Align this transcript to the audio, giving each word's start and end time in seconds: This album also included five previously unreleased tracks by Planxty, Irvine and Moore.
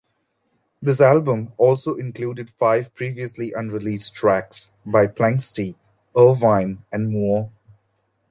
This 0.81 0.99
album 0.99 1.53
also 1.57 1.93
included 1.93 2.49
five 2.49 2.91
previously 2.95 3.51
unreleased 3.53 4.15
tracks 4.15 4.73
by 4.83 5.05
Planxty, 5.05 5.75
Irvine 6.17 6.83
and 6.91 7.11
Moore. 7.11 7.51